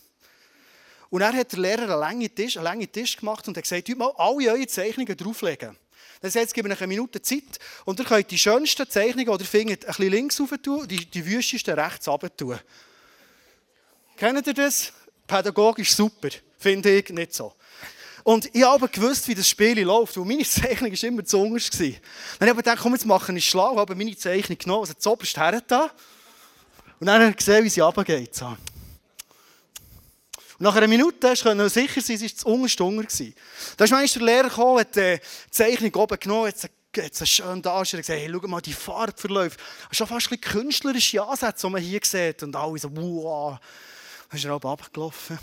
[1.10, 3.88] Und dann hat der Lehrer einen langen Tisch, einen langen Tisch gemacht und hat gesagt,
[3.96, 5.78] mal alle eure Zeichnungen drauflegen.
[6.22, 9.44] Das heißt, jetzt gebe ich eine Minute Zeit und ihr könnt die schönsten Zeichnungen, die
[9.44, 12.60] ihr findet, ein bisschen links rauf tun und die, die wüstesten rechts runter tun.
[14.18, 14.94] Kennt ihr das?
[15.26, 16.30] Pädagogisch super.
[16.60, 17.54] Finde ich nicht so.
[18.24, 21.80] Und ich habe gewusst, wie das Spiel läuft, weil meine Zeichnung war immer zu unterst.
[21.80, 25.38] Dann habe ich gedacht, komm, jetzt mache ich schlau, habe meine Zeichnung genommen, also zuoberst
[25.38, 25.62] her.
[27.00, 28.40] Und dann habe ich gesehen, wie sie runtergeht.
[30.62, 33.08] Nach einer Minute konnte ich sicher sein, es war zu unterst unter.
[33.78, 35.20] Da ist manchmal der Lehrer gekommen, hat die
[35.50, 39.58] Zeichnung oben genommen, hat jetzt schön dargestellt und gesagt, hey, schau mal, die Farbverläufe.
[39.58, 42.44] Das ist schon fast ein bisschen künstlerische Ansätze, die man hier sieht.
[42.44, 43.58] Und alle so, wow.
[44.30, 45.40] Dann ist er oben runtergelaufen.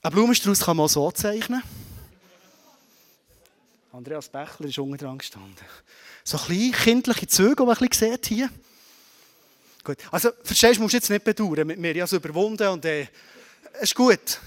[0.00, 1.62] Ein Blumenstrauß kann man so zeichnen.
[3.92, 5.54] Andreas Bechler ist unten dran gestanden.
[6.24, 8.50] So kleine kindliche Züge, die man ein bisschen sieht hier.
[9.84, 9.98] Gut.
[10.10, 11.90] Also, verstehst du, musst jetzt nicht bedauern mit mir.
[11.90, 13.08] Ich habe es überwunden und äh,
[13.74, 14.38] es ist gut.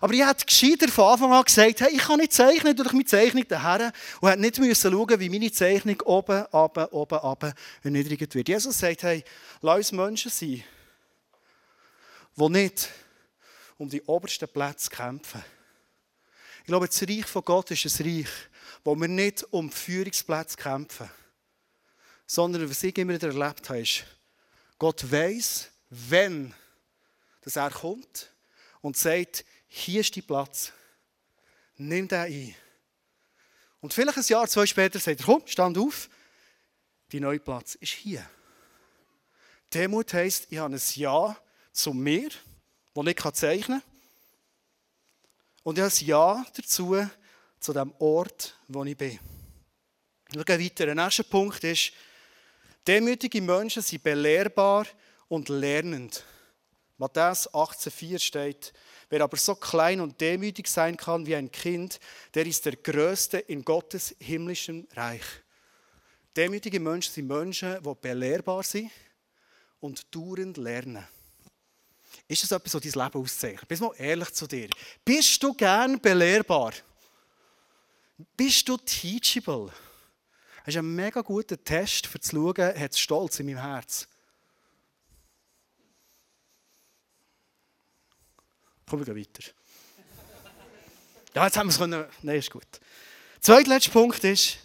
[0.00, 3.04] Aber ich hätte gescheiter von Anfang an gesagt, hey, ich kann nicht zeichnen durch meine
[3.04, 7.52] Zeichnung daher und hätte nicht müssen schauen, wie meine Zeichnung oben, oben, oben, oben
[7.82, 8.48] erniedrigt wird.
[8.48, 9.24] Jesus sagt, hey,
[9.60, 10.62] lass uns Menschen sein,
[12.36, 12.90] die nicht
[13.76, 15.42] um die obersten Plätze kämpfen.
[16.60, 18.28] Ich glaube, das Reich von Gott ist ein Reich,
[18.84, 21.10] wo wir nicht um Führungsplätze kämpfen,
[22.26, 24.04] sondern was ich immer erlebt habe, ist,
[24.78, 26.54] Gott weiß, wenn
[27.42, 28.30] dass er kommt
[28.82, 30.72] und sagt, hier ist dein Platz,
[31.76, 32.54] nimm den ein.
[33.80, 36.10] Und vielleicht ein Jahr, zwei später sagt er, komm, stand auf,
[37.10, 38.28] dein neuer Platz ist hier.
[39.72, 41.36] Demut heisst, ich habe ein Ja
[41.72, 42.30] zu mir
[42.94, 43.90] das ich zeichnen kann.
[45.62, 46.96] Und ich habe ein Ja dazu,
[47.60, 49.18] zu dem Ort, wo ich bin.
[50.30, 50.86] Gehen weiter.
[50.86, 51.92] Der nächste Punkt ist,
[52.88, 54.86] demütige Menschen sind belehrbar
[55.28, 56.24] und lernend.
[56.96, 58.72] Matthäus 18,4 steht,
[59.10, 62.00] wer aber so klein und demütig sein kann wie ein Kind,
[62.34, 65.22] der ist der Größte in Gottes himmlischem Reich.
[66.34, 68.90] Demütige Menschen sind Menschen, die belehrbar sind
[69.80, 71.06] und dauernd lernen.
[72.26, 73.68] Ist das etwas, was dein Leben auszeichnet?
[73.68, 74.68] Bist mal ehrlich zu dir.
[75.04, 76.72] Bist du gern belehrbar?
[78.36, 79.70] Bist du teachable?
[80.68, 84.06] Das ist ein mega guter Test, um zu schauen, hat es Stolz in meinem Herz.
[88.86, 89.50] Komm, wir weiter.
[91.32, 92.04] Ja, jetzt haben wir es können.
[92.20, 92.66] Nein, ist gut.
[92.70, 94.58] Der zweitletzte Punkt ist,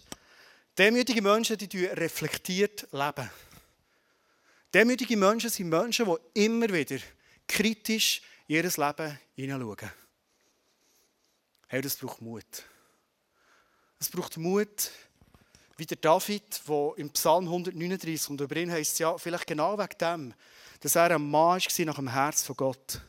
[0.78, 3.30] demütige Menschen, die reflektiert leben.
[4.74, 6.98] Demütige Menschen sind Menschen, die immer wieder
[7.48, 9.92] kritisch in ihr Leben hineinschauen.
[11.68, 12.63] Hey, das braucht Mut.
[14.02, 14.92] Es braucht Mut,
[15.84, 19.78] wie der David, der im Psalm 139, und über ihn heisst es ja, vielleicht genau
[19.78, 20.34] wegen dem,
[20.80, 23.02] dass er ein Mann war nach dem Herz von Gott.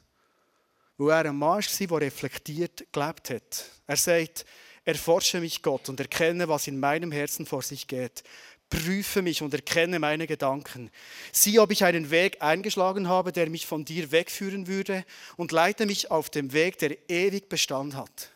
[0.98, 3.64] Weil er ein Mann war, der reflektiert gelebt hat.
[3.86, 4.44] Er sagt,
[4.84, 8.24] erforsche mich Gott und erkenne, was in meinem Herzen vor sich geht
[8.70, 10.90] prüfe mich und erkenne meine Gedanken.
[11.30, 15.04] Sieh, ob ich einen Weg eingeschlagen habe, der mich von dir wegführen würde
[15.36, 18.30] und leite mich auf dem Weg, der ewig Bestand hat.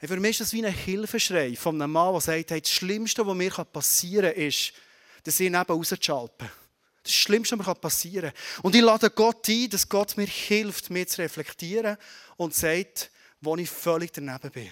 [0.00, 3.26] Für mich ist das wie ein Hilfeschrei von einem Mann, der sagt, hey, das Schlimmste,
[3.26, 4.72] was mir passieren kann, ist,
[5.24, 6.48] dass ich eben rauszuschalten.
[7.02, 8.62] Das Schlimmste, was mir passieren kann.
[8.62, 11.96] Und ich lade Gott ein, dass Gott mir hilft, mir zu reflektieren
[12.36, 14.70] und sagt, wo ich völlig daneben bin.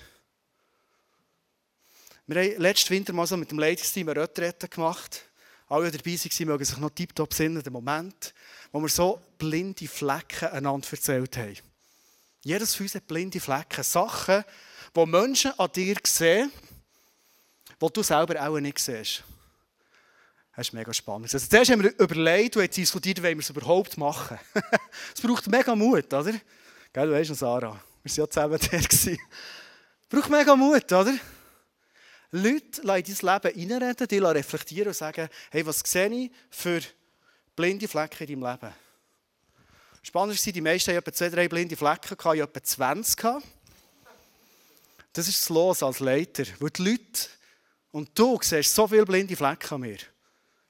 [2.28, 5.24] Wir haben letzten Winter mal so mit dem Leitungsteam eine Retrette gemacht.
[5.68, 8.34] Alle, die dabei waren, mögen sich noch tiptop sinnen, den Moment,
[8.70, 11.56] wo wir so blinde Flecken einander erzählt haben.
[12.42, 13.82] Jedes von uns hat blinde Flecken.
[13.82, 14.44] Sachen,
[14.96, 16.50] die Menschen an dir sehen,
[17.80, 19.22] die du selber auch nicht siehst.
[20.56, 21.32] Das ist mega spannend.
[21.32, 24.38] Also zuerst haben wir überlegt und diskutiert, wie wir es überhaupt machen.
[25.14, 26.32] es braucht mega Mut, oder?
[26.92, 27.78] Gell, du weißt noch, Sarah.
[28.02, 28.76] Wir waren ja zusammen da.
[28.78, 31.14] Es braucht mega Mut, oder?
[32.30, 36.80] Leute in dein Leben reinreden, die reflektieren und sagen, hey, was sehe ich für
[37.54, 38.74] blinde Flecken in deinem Leben?
[40.02, 43.24] Spannend war, die meisten hatten etwa zwei, drei blinde Flecken, ich hatte etwa 20.
[45.16, 47.30] Das ist das Los als Leiter, weil die Leute
[47.90, 49.96] und du siehst so viele blinde Flecken an mir.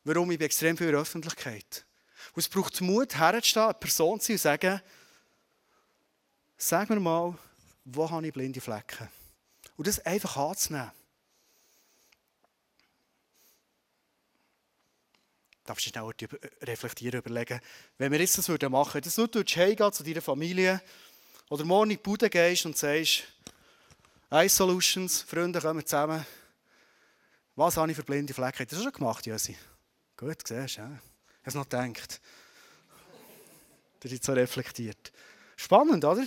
[0.04, 0.30] Warum?
[0.30, 1.84] Ich bin extrem viel Öffentlichkeit.
[2.32, 4.80] Und es braucht Mut, herzustehen, eine Person zu sein und zu sagen,
[6.56, 7.36] sag mir mal,
[7.86, 9.08] wo habe ich blinde Flecken?
[9.76, 10.92] Und das einfach anzunehmen.
[15.64, 16.12] Darfst du schnell
[16.62, 17.60] reflektieren, überlegen,
[17.98, 20.80] wenn wir jetzt das machen würden, dass du heimgehst zu deiner Familie
[21.48, 23.24] oder morgen in die Bude gehst und sagst,
[24.30, 26.26] iSolutions, Freunde kommen zusammen,
[27.54, 28.66] was habe ich für blinde Flecken?
[28.68, 29.56] Hast du schon gemacht, Josi?
[30.16, 30.90] Gut, siehst du, ja.
[31.42, 32.20] Ich habe noch gedacht.
[34.00, 35.12] Du hast so reflektiert.
[35.56, 36.26] Spannend, oder?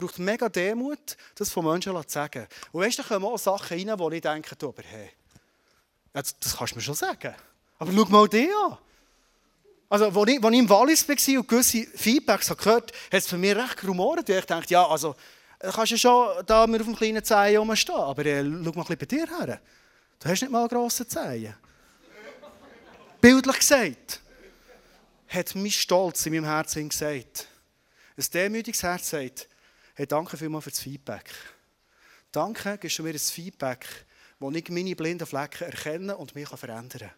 [0.00, 2.46] braucht mega Demut, das von Menschen zu sagen.
[2.72, 5.10] Und weißt du, da kommen auch Sachen rein, wo ich denke, du, aber hey,
[6.12, 7.34] das, das kannst du mir schon sagen.
[7.78, 8.78] Aber schau mal die an.
[9.88, 13.26] Also, als ich, als ich im Wallis war und gewisse Feedbacks gehört habe, hat es
[13.26, 14.28] für mich recht gerumort.
[14.28, 15.16] Ich dachte, ja, also,
[15.60, 19.26] kannst ja schon da auf dem kleinen Zehen rumstehen, aber äh, schau mal bei dir
[19.26, 19.60] her.
[20.18, 21.54] Du hast nicht mal grosse Zehen.
[23.20, 24.20] Bildlich gesagt,
[25.28, 27.46] hat mein Stolz in meinem Herzen gesagt.
[28.16, 29.48] Ein demütiges Herz sagt,
[29.94, 31.30] hey, danke vielmals für das Feedback.
[32.32, 33.86] Danke, gibst du mir ein Feedback,
[34.38, 37.10] wo ich meine blinden Flecken erkenne und mich verändern kann.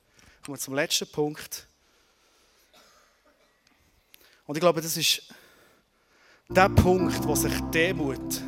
[0.45, 1.69] Kommen wir zum letzten Punkt.
[4.47, 5.23] Und ich glaube, das ist
[6.55, 8.43] der Punkt, wo sich Demut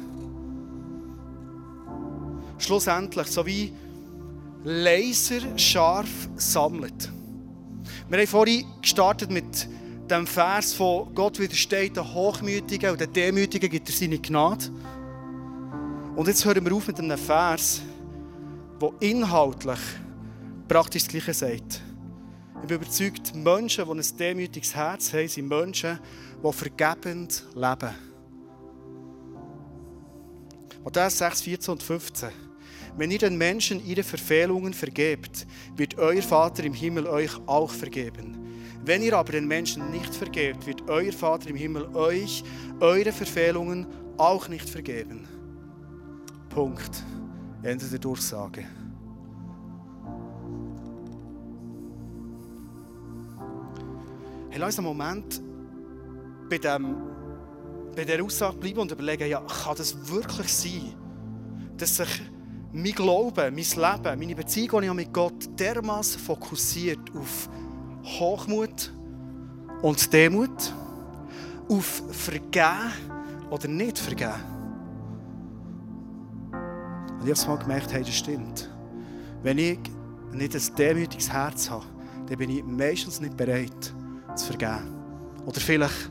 [2.59, 3.73] schlussendlich so wie
[4.63, 7.11] laserscharf sammelt.
[8.09, 9.69] Wir haben vorhin gestartet mit
[10.11, 14.67] dem Vers von Gott widersteht den Hochmütigen und den Demütigen gibt er seine Gnade.
[16.15, 17.81] Und jetzt hören wir auf mit einem Vers,
[18.81, 19.81] der inhaltlich
[20.69, 21.83] praktisch das Gleiche sagt.
[22.65, 26.01] Ich bin überzeugt, Menschen, die ein demütiges Herz haben, sind Menschen,
[26.43, 27.91] die vergebend leben.
[30.83, 32.31] Matthäus 6, 14 und 15.
[32.97, 35.47] Wenn ihr den Menschen ihre Verfehlungen vergebt,
[35.77, 38.39] wird euer Vater im Himmel euch auch vergeben.
[38.83, 42.43] Wenn ihr aber den Menschen nicht vergebt, wird euer Vater im Himmel euch
[42.81, 45.29] eure Verfehlungen auch nicht vergeben.
[46.49, 47.05] Punkt.
[47.63, 48.65] Ende der Durchsage.
[54.55, 55.43] Hey, lass uns einen Moment
[56.49, 56.95] bei, dem,
[57.97, 60.95] bei dieser Aussage bleiben und überlegen, ja, kann das wirklich sein,
[61.77, 62.23] dass sich
[62.73, 67.49] mein Glaube, mein Leben, meine Beziehung die ich mit Gott dermaßen fokussiert auf
[68.05, 68.93] Hochmut
[69.83, 70.73] und Demut,
[71.69, 72.93] auf Vergehen
[73.51, 74.31] oder nicht Vergehen.
[77.21, 78.71] Und ich habe mal gemerkt, hey, das stimmt.
[79.43, 79.81] Wenn ich
[80.31, 81.87] nicht ein demütiges Herz habe,
[82.29, 83.93] dann bin ich meistens nicht bereit,
[84.37, 84.95] zu vergeben.
[85.47, 86.11] Oder vielleicht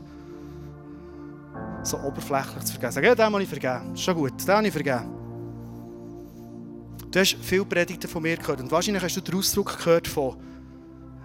[1.82, 2.92] so oberflächlich zu vergeben.
[2.92, 3.90] Sagen, ja, den muss ich vergeben.
[3.90, 5.10] Das ist schon gut, den habe ich vergeben.
[7.10, 10.36] Du hast viele Predigten von mir gehört und wahrscheinlich hast du den Ausdruck gehört von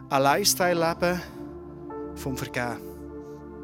[0.09, 1.21] ein Lifestyle-Leben
[2.15, 2.77] vom Vergeben.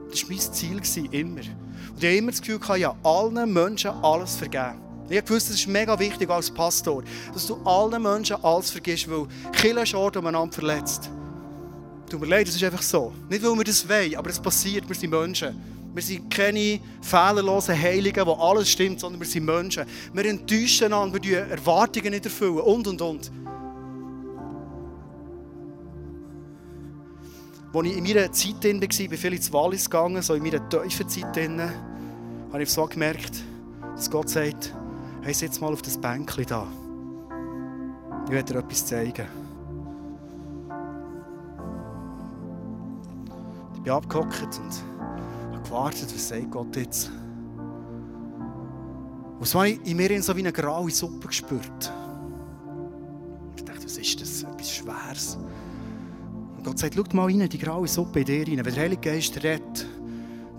[0.10, 0.40] Das war mein
[0.84, 1.42] Ziel, immer.
[1.42, 4.82] Und ich habe immer das Gefühl, ich ja allen Menschen alles vergeben.
[5.08, 9.28] Ich wusste, es ist mega wichtig als Pastor, dass du allen Menschen alles vergisst, weil
[9.52, 11.12] Kinder ist Ort, umeinander verletzt.
[12.16, 13.12] Tut mir leid, das ist einfach so.
[13.30, 15.54] Nicht, weil wir das wollen, aber es passiert, wir sind Menschen.
[15.94, 19.84] Wir sind keine fehlerlosen Heiligen, wo alles stimmt, sondern wir sind Menschen.
[20.14, 23.32] Wir enttäuschen an, wir Erwartungen nicht erfüllen und, und, und.
[27.74, 30.70] Als ich in meiner Zeit drin war, bin viel ins Wallis gegangen, so in meiner
[30.70, 33.44] tiefen Zeit drin, habe ich so gemerkt,
[33.94, 34.74] dass Gott sagt,
[35.22, 36.66] hey, sitz mal auf das Bänkchen da.
[38.24, 39.45] Ich werde dir etwas zeigen.
[43.86, 47.12] Bin abgehockt und habe gewartet, was sagt Gott jetzt.
[49.40, 51.94] Und so habe ich in mir so wie eine graue Suppe gespürt.
[53.56, 54.44] Ich dachte, was ist das?
[54.44, 55.38] Etwas Schweres.
[56.58, 58.66] Und Gott sagt, schau mal rein, die graue Suppe in dir rein.
[58.66, 59.86] Wenn der Heilige Geist redet,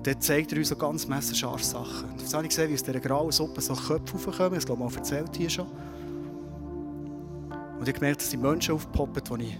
[0.05, 2.11] dann zeigt er uns so ganz messerscharfe Sachen.
[2.11, 4.55] Und so habe ich gesehen, wie aus dieser grauen Suppe so Köpfe raufkommen.
[4.55, 5.67] Das glaube ich mal erzählt hier schon.
[5.67, 9.57] Und ich habe gemerkt, dass die Menschen aufpoppen, die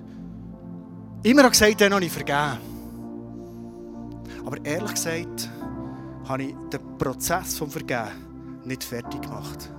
[1.25, 2.76] ich immer gesagt habe, habe ich vergeben.
[4.47, 5.51] Aber ehrlich gesagt,
[6.29, 9.71] habe ich den Prozess des Vergeben nicht fertig gemacht.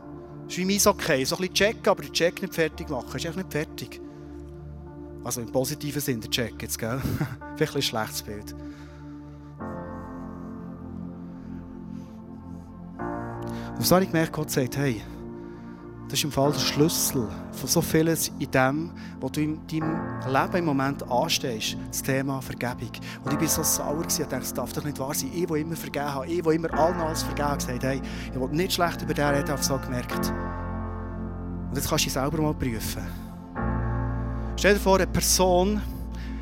[0.43, 1.23] Das ist wie mein Okay.
[1.23, 3.15] So ein bisschen checken, aber den Check nicht fertig machen.
[3.15, 4.01] Ist echt nicht fertig.
[5.23, 7.01] Also im positiven Sinn, der Check jetzt, gell?
[7.56, 8.56] Vielleicht ein schlechtes Bild.
[13.77, 15.01] Und so habe ich gemerkt, Gott sagt, hey,
[16.09, 19.97] das ist im Fall der Schlüssel von so vieles in dem, was du in deinem
[20.25, 22.91] Leben im Moment anstehst, das Thema Vergebung.
[23.25, 25.31] Und ich war so sauer und dachte, das darf doch nicht wahr sein.
[25.33, 28.01] Ich, der immer vergeben habe, ich, der immer allen alles vergeben habe, gesagt, hey,
[28.33, 30.31] ich will nicht schlecht über den reden, habe so gemerkt.
[31.69, 33.03] Und jetzt kannst du dich selber mal prüfen.
[34.55, 35.81] Stell dir vor, eine Person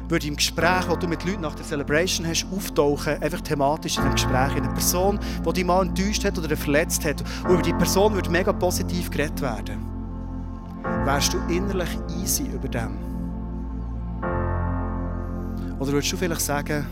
[0.07, 4.03] würde im Gespräch, das du mit Leuten nach der Celebration hast, auftauchen, einfach thematisch in
[4.03, 4.55] dem Gespräch.
[4.55, 8.29] Eine Person, die dich mal enttäuscht hat oder verletzt hat, und über die Person würde
[8.29, 9.85] mega positiv geredet werden.
[11.03, 11.89] Wärst du innerlich
[12.21, 12.97] easy über dem?
[15.79, 16.85] Oder würdest du vielleicht sagen,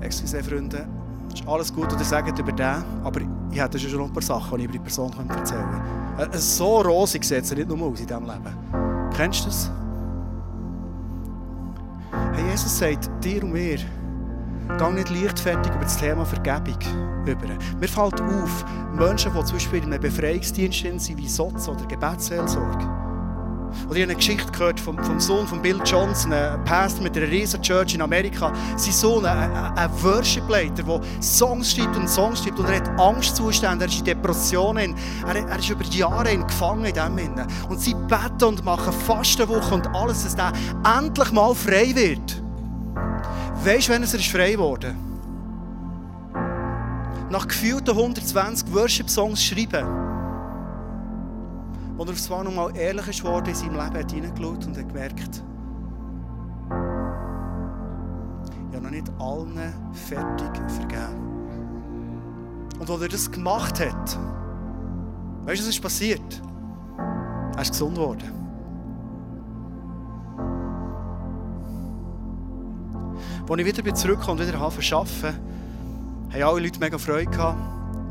[0.00, 0.86] Excuse, Freunde,
[1.32, 4.22] ist alles gut, was ihr sagt über den, aber ich hätte schon noch ein paar
[4.22, 5.64] Sachen, die ich über die Person erzählen
[6.16, 6.36] könnte.
[6.36, 9.10] Äh, so rosig sieht es nicht nur aus in diesem Leben.
[9.16, 9.70] Kennst du das?
[12.36, 13.78] Hey, Jesus sagt dir und mir,
[14.78, 16.78] geh nicht leichtfertig über das Thema Vergebung
[17.26, 17.46] über.
[17.80, 23.03] Mir fällt auf, Menschen, die zum Beispiel in einem Befreiungsdienst sind, wie Sotz oder Gebetsseelsorge,
[23.86, 27.16] oder ich habe eine Geschichte gehört vom, vom Sohn von Bill Johnson, ein Pastor mit
[27.16, 28.52] einer riesen Church in Amerika.
[28.76, 33.84] Sein Sohn, ein, ein Worship-Leiter, der Songs schreibt und Songs schreibt und er hat Angstzustände,
[33.84, 34.94] er ist in Depressionen,
[35.26, 37.46] er, er ist über Jahre gefangen in dem Sinne.
[37.68, 40.52] Und sie beten und machen Fastenwoche und alles, dass er
[40.98, 42.42] endlich mal frei wird.
[43.64, 44.96] Weißt du, wann er ist frei geworden?
[47.30, 50.03] Nach gefühlten 120 Worship-Songs schreiben
[51.96, 55.44] wo er auf zwar noch mal ehrlich ist in seinem Leben, hineingeschaut und hat gemerkt,
[58.70, 61.34] ich habe noch nicht allen fertig vergeben.
[62.80, 64.18] Und als er das gemacht hat,
[65.44, 66.42] weißt du, was ist passiert?
[67.54, 68.30] Er ist gesund geworden.
[73.48, 75.40] Als ich wieder zurückkomme und wieder arbeiten
[76.32, 77.58] haben alle Leute mega Freude gehabt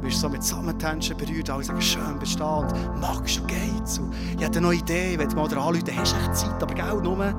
[0.04, 4.00] bist so mit Sammentänzen berührt, alle sagen, schön bist du da und magst du geht's.
[4.00, 6.74] Und ich hatte eine neue Idee, wenn du mal anrufen hast du echt Zeit, aber
[6.74, 7.34] genau nur.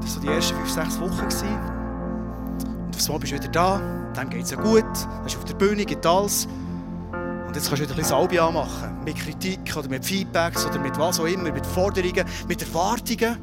[0.00, 1.16] Das waren die ersten fünf, sechs Wochen.
[1.16, 1.48] Gewesen.
[2.86, 3.80] Und aufs Mal bist du wieder da,
[4.14, 6.46] dann geht es ja gut, dann bist du auf der Bühne, geht alles.
[7.46, 10.78] Und jetzt kannst du wieder ein bisschen Salbia machen, mit Kritik oder mit Feedbacks oder
[10.78, 13.36] mit was auch immer, mit Forderungen, mit Erwartungen.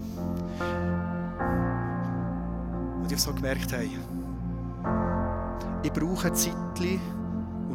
[3.02, 3.89] Und ich habe so gemerkt, hey,
[5.84, 7.00] ich brauche ein Zeitchen,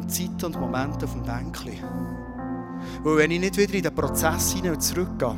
[0.07, 1.83] Zeit und Momente auf dem Bänkchen.
[3.03, 5.35] Weil wenn ich nicht wieder in den Prozess hinein zurückgehe,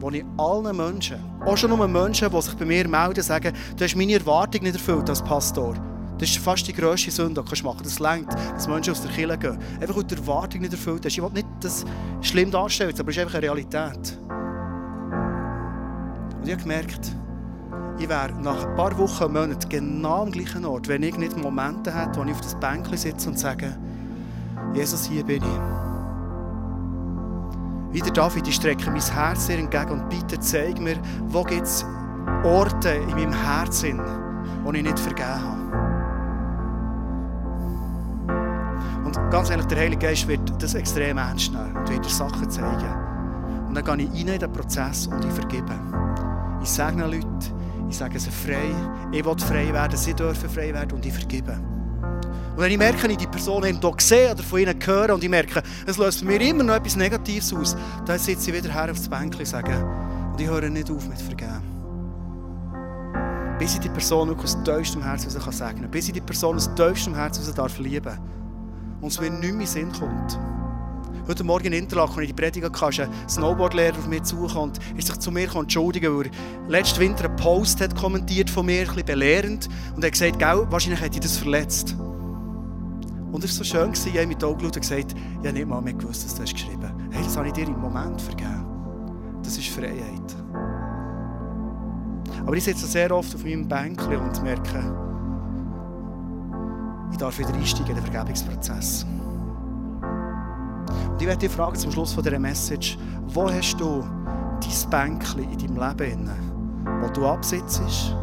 [0.00, 3.84] wo ich allen Menschen, auch schon nur Menschen, die sich bei mir melden, sagen, du
[3.84, 5.74] hast meine Erwartung nicht erfüllt als Pastor.
[6.18, 8.00] Das ist fast die grösste Sünde, die du machen kannst.
[8.00, 9.58] Das lenkt, dass Menschen aus der Kirche gehen.
[9.80, 11.16] Einfach, weil die Erwartung nicht erfüllt hast.
[11.16, 11.84] Ich will nicht das
[12.20, 14.18] schlimm darstellen, aber es ist einfach eine Realität.
[16.36, 17.12] Und ich habe gemerkt,
[17.98, 21.36] ich wäre nach ein paar Wochen, und Monaten genau am gleichen Ort, wenn ich nicht
[21.36, 23.76] Momente hätte, wo ich auf das Bänkchen sitze und sage,
[24.74, 25.60] Jesus, hier bin ich.
[27.90, 30.96] Wieder David, ich strecke mein Herz dir entgegen und bitte zeig mir,
[31.28, 31.86] wo gibt es
[32.44, 34.00] Orte in meinem Herzen,
[34.62, 35.58] wo ich nicht vergeben habe.
[39.06, 42.50] Und ganz ehrlich, der Heilige Geist wird das extrem ernst nehmen und wird dir Sachen
[42.50, 42.94] zeigen.
[43.68, 45.72] Und dann gehe ich rein in den Prozess und ich vergebe.
[46.62, 47.26] Ich sage Leute,
[47.88, 48.70] ich sage sie frei,
[49.12, 51.58] ich will frei werden, sie dürfen frei werden und ich vergebe.
[52.58, 55.30] Und wenn ich merke, ich die Person hier sehe oder von ihnen höre und ich
[55.30, 59.08] merke, es löst mir immer noch etwas Negatives aus, dann sitze ich wieder her aufs
[59.08, 59.76] Bänkchen und sage,
[60.32, 61.62] und ich höre nicht auf mit Vergeben.
[63.60, 66.68] Bis ich die Person wirklich aus tiefstem Herzen kann segnen Bis ich die Person aus
[66.74, 68.18] tiefstem Herzen darf lieben
[69.00, 70.36] Und es mir nicht mehr in Sinn kommt.
[71.28, 74.98] Heute Morgen in Interlaken, als ich die Predigt hatte, ein Snowboardlehrer auf mich zugekommen und
[74.98, 76.32] ist sich zu mir entschuldigen, weil er
[76.68, 80.40] letzten Winter einen Post hat kommentiert von mir, ein bisschen belehrend, und er hat gesagt,
[80.40, 81.94] wahrscheinlich hätte ich das verletzt.
[83.30, 85.82] Und es war so schön, ich habe mit Augen und gesagt, ich habe nicht mal
[85.82, 87.14] mehr gewusst, dass du das geschrieben hast.
[87.14, 88.64] Hey, das habe ich dir im Moment vergeben.
[89.42, 90.36] Das ist Freiheit.
[92.46, 94.94] Aber ich sitze sehr oft auf meinem Bänkchen und merke,
[97.10, 99.04] ich darf wieder einsteigen in den Vergebungsprozess.
[101.10, 104.02] Und ich werde dich fragen zum Schluss dieser Message, wo hast du
[104.60, 106.30] dein Bänkchen in deinem Leben,
[107.02, 108.14] wo du absitzt,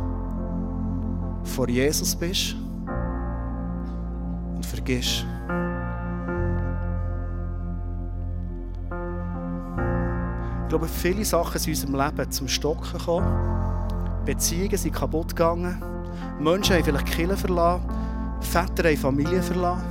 [1.43, 2.55] vor Jesus bist
[4.75, 5.25] vergisst.
[10.63, 14.25] Ich glaube, viele Sachen sind in unserem Leben zum Stocken gekommen.
[14.25, 15.81] Beziehungen sind kaputt gegangen.
[16.39, 17.83] Menschen haben vielleicht Kinder verlassen.
[18.41, 19.83] Väter haben Familie verlassen.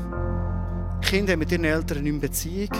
[1.00, 2.70] Kinder haben mit ihren Eltern nicht mehr Beziehung.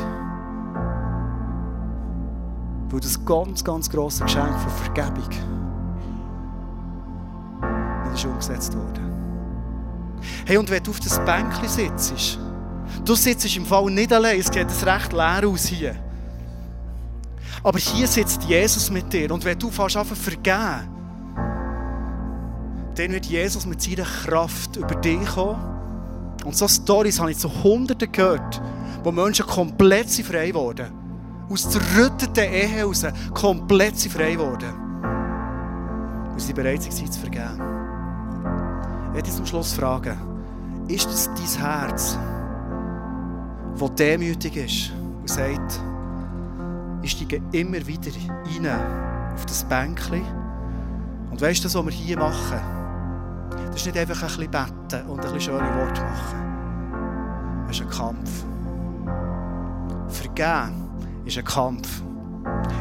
[2.91, 5.29] Weil das ganz, ganz grosse Geschenk von Vergebung
[8.15, 9.14] nicht ist umgesetzt worden.
[10.47, 12.39] Hey, und wenn du auf das Bänkchen sitzt,
[13.05, 15.95] du sitzt im Fall nicht allein, es geht recht leer aus hier.
[17.63, 20.89] Aber hier sitzt Jesus mit dir und wenn du fast anfangen vergeben,
[22.95, 25.61] dann wird Jesus mit seiner Kraft über dich kommen.
[26.45, 28.61] Und so Stories habe ich zu Hunderten gehört,
[29.03, 30.93] wo Menschen komplett frei wurden.
[31.49, 34.85] Aus zerrütteten heraus komplett frei wurden.
[36.35, 37.74] weil sie bereit waren zu vergeben.
[39.15, 40.19] Ich werde zum Schluss fragen,
[40.89, 42.19] ist das dein Herz,
[43.79, 44.91] das demütig ist
[45.21, 45.81] und sagt,
[47.01, 48.67] ich steige immer wieder rein
[49.33, 50.25] auf das Bänkchen
[51.31, 52.59] und weißt du, was wir hier machen?
[53.69, 57.67] Das ist nicht einfach ein bisschen beten und ein bisschen schöne Worte machen.
[57.71, 58.45] Es ist ein Kampf.
[60.09, 60.89] Vergeben
[61.25, 62.03] ist ein Kampf.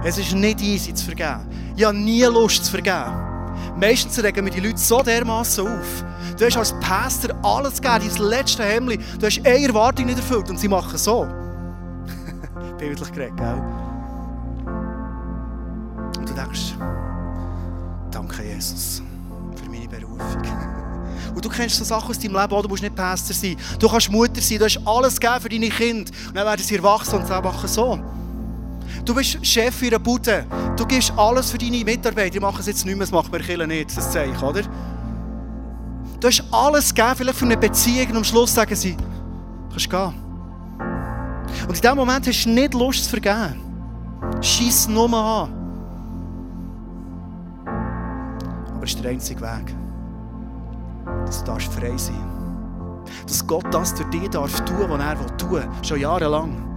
[0.04, 1.48] Es ist nicht easy zu vergeben.
[1.76, 3.33] Ich habe nie Lust zu vergeben.
[3.76, 6.04] Meistens regen mir die Leute so dermaßen auf.
[6.38, 9.00] Du hast als Pastor alles gegeben, dein letzte Hemmli.
[9.20, 11.28] Du hast eine Erwartung nicht erfüllt und sie machen so.
[12.78, 13.62] Bildlich geredet, gell?
[16.18, 16.76] Und du denkst,
[18.12, 19.02] danke Jesus
[19.56, 20.42] für meine Berufung.
[21.36, 23.56] Und du kennst so Sachen aus deinem Leben, du musst nicht Pastor sein.
[23.80, 26.12] Du kannst Mutter sein, du hast alles gegeben für deine Kinder.
[26.28, 28.00] Und dann werden sie erwachsen und sie machen so.
[29.06, 30.46] Du bist Chef in einer Bude.
[30.78, 32.30] Du gibst alles für deine Mitarbeiter.
[32.30, 34.62] Die machen es jetzt nicht mehr, das macht man Kirche nicht, das Zeichen, oder?
[36.20, 38.96] Du hast alles gegeben, vielleicht für eine Beziehung und am Schluss sagen sie,
[39.70, 40.14] kannst gehen.
[41.68, 43.60] Und in diesem Moment hast du nicht Lust zu vergeben.
[44.42, 45.54] Scheiss nur an.
[48.74, 49.76] Aber es ist der einzige Weg.
[51.26, 53.30] Dass du frei sein darfst.
[53.30, 55.70] Dass Gott das durch dich darf tun, was er tun will.
[55.82, 56.73] Schon jahrelang.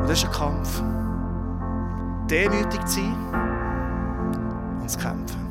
[0.00, 0.82] Und das ist ein Kampf.
[2.30, 3.14] Demütig zu sein
[4.80, 5.45] und zu kämpfen.